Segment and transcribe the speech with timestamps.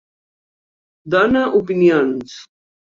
[1.17, 2.39] Dona opinions.